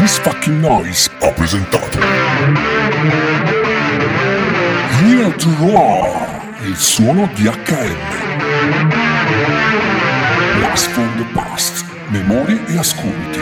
[0.00, 1.98] This Fucking Noise ha presentato
[5.04, 7.96] Here to Roar, il suono di HM.
[10.56, 13.40] Blast from the Past, memorie e ascolti.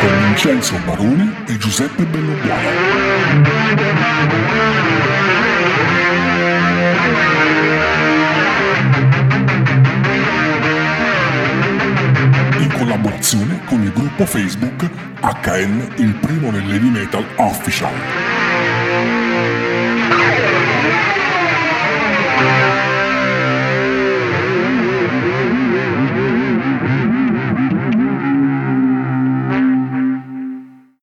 [0.00, 2.90] Con Vincenzo Barone e Giuseppe Bellobuono.
[12.80, 14.88] Collaborazione con il gruppo Facebook
[15.20, 17.92] HN, il primo nell'heavy metal official.